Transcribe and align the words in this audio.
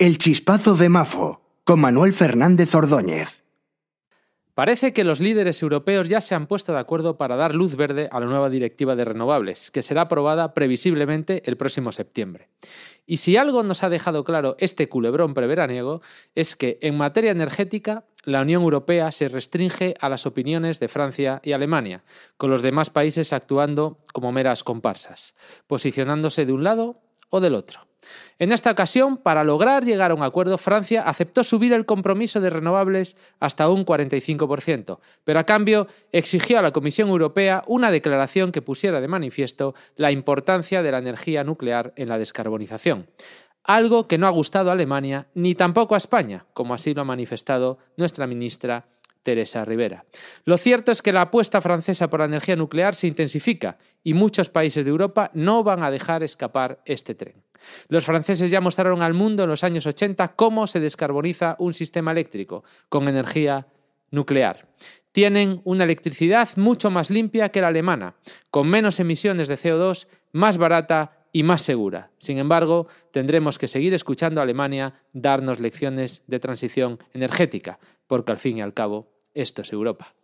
El 0.00 0.18
chispazo 0.18 0.76
de 0.76 0.88
Mafo, 0.88 1.42
con 1.64 1.80
Manuel 1.80 2.12
Fernández 2.12 2.72
Ordóñez. 2.72 3.42
Parece 4.54 4.92
que 4.92 5.02
los 5.02 5.18
líderes 5.18 5.60
europeos 5.60 6.08
ya 6.08 6.20
se 6.20 6.36
han 6.36 6.46
puesto 6.46 6.72
de 6.72 6.78
acuerdo 6.78 7.16
para 7.16 7.34
dar 7.34 7.52
luz 7.52 7.74
verde 7.74 8.08
a 8.12 8.20
la 8.20 8.26
nueva 8.26 8.48
directiva 8.48 8.94
de 8.94 9.04
renovables, 9.04 9.72
que 9.72 9.82
será 9.82 10.02
aprobada 10.02 10.54
previsiblemente 10.54 11.42
el 11.46 11.56
próximo 11.56 11.90
septiembre. 11.90 12.48
Y 13.06 13.16
si 13.16 13.36
algo 13.36 13.64
nos 13.64 13.82
ha 13.82 13.88
dejado 13.88 14.22
claro 14.22 14.54
este 14.60 14.88
culebrón 14.88 15.34
preveraniego, 15.34 16.00
es 16.36 16.54
que 16.54 16.78
en 16.80 16.96
materia 16.96 17.32
energética 17.32 18.04
la 18.22 18.42
Unión 18.42 18.62
Europea 18.62 19.10
se 19.10 19.26
restringe 19.26 19.94
a 20.00 20.08
las 20.08 20.26
opiniones 20.26 20.78
de 20.78 20.86
Francia 20.86 21.40
y 21.42 21.54
Alemania, 21.54 22.04
con 22.36 22.50
los 22.50 22.62
demás 22.62 22.90
países 22.90 23.32
actuando 23.32 23.98
como 24.12 24.30
meras 24.30 24.62
comparsas, 24.62 25.34
posicionándose 25.66 26.46
de 26.46 26.52
un 26.52 26.62
lado 26.62 27.00
o 27.30 27.40
del 27.40 27.56
otro. 27.56 27.87
En 28.38 28.52
esta 28.52 28.70
ocasión, 28.70 29.16
para 29.16 29.44
lograr 29.44 29.84
llegar 29.84 30.10
a 30.10 30.14
un 30.14 30.22
acuerdo, 30.22 30.58
Francia 30.58 31.02
aceptó 31.02 31.42
subir 31.42 31.72
el 31.72 31.86
compromiso 31.86 32.40
de 32.40 32.50
renovables 32.50 33.16
hasta 33.40 33.68
un 33.68 33.84
45%, 33.84 34.98
pero 35.24 35.40
a 35.40 35.44
cambio 35.44 35.88
exigió 36.12 36.58
a 36.58 36.62
la 36.62 36.70
Comisión 36.72 37.08
Europea 37.08 37.64
una 37.66 37.90
declaración 37.90 38.52
que 38.52 38.62
pusiera 38.62 39.00
de 39.00 39.08
manifiesto 39.08 39.74
la 39.96 40.12
importancia 40.12 40.82
de 40.82 40.92
la 40.92 40.98
energía 40.98 41.44
nuclear 41.44 41.92
en 41.96 42.08
la 42.08 42.18
descarbonización 42.18 43.08
algo 43.68 44.08
que 44.08 44.16
no 44.16 44.26
ha 44.26 44.30
gustado 44.30 44.70
a 44.70 44.72
Alemania 44.72 45.26
ni 45.34 45.54
tampoco 45.54 45.94
a 45.94 45.98
España, 45.98 46.46
como 46.54 46.72
así 46.72 46.94
lo 46.94 47.02
ha 47.02 47.04
manifestado 47.04 47.78
nuestra 47.98 48.26
ministra 48.26 48.86
Teresa 49.28 49.62
Rivera. 49.62 50.06
Lo 50.46 50.56
cierto 50.56 50.90
es 50.90 51.02
que 51.02 51.12
la 51.12 51.20
apuesta 51.20 51.60
francesa 51.60 52.08
por 52.08 52.20
la 52.20 52.24
energía 52.24 52.56
nuclear 52.56 52.94
se 52.94 53.08
intensifica 53.08 53.76
y 54.02 54.14
muchos 54.14 54.48
países 54.48 54.86
de 54.86 54.90
Europa 54.90 55.30
no 55.34 55.62
van 55.62 55.82
a 55.82 55.90
dejar 55.90 56.22
escapar 56.22 56.80
este 56.86 57.14
tren. 57.14 57.34
Los 57.88 58.06
franceses 58.06 58.50
ya 58.50 58.62
mostraron 58.62 59.02
al 59.02 59.12
mundo 59.12 59.42
en 59.42 59.50
los 59.50 59.64
años 59.64 59.86
80 59.86 60.28
cómo 60.28 60.66
se 60.66 60.80
descarboniza 60.80 61.56
un 61.58 61.74
sistema 61.74 62.12
eléctrico 62.12 62.64
con 62.88 63.06
energía 63.06 63.66
nuclear. 64.10 64.66
Tienen 65.12 65.60
una 65.64 65.84
electricidad 65.84 66.48
mucho 66.56 66.90
más 66.90 67.10
limpia 67.10 67.50
que 67.50 67.60
la 67.60 67.68
alemana, 67.68 68.14
con 68.50 68.66
menos 68.66 68.98
emisiones 68.98 69.46
de 69.46 69.58
CO2, 69.58 70.06
más 70.32 70.56
barata 70.56 71.26
y 71.32 71.42
más 71.42 71.60
segura. 71.60 72.12
Sin 72.16 72.38
embargo, 72.38 72.86
tendremos 73.10 73.58
que 73.58 73.68
seguir 73.68 73.92
escuchando 73.92 74.40
a 74.40 74.44
Alemania 74.44 74.94
darnos 75.12 75.60
lecciones 75.60 76.22
de 76.26 76.40
transición 76.40 76.98
energética, 77.12 77.78
porque 78.06 78.32
al 78.32 78.38
fin 78.38 78.56
y 78.56 78.62
al 78.62 78.72
cabo 78.72 79.17
esto 79.34 79.62
es 79.62 79.72
Europa. 79.72 80.14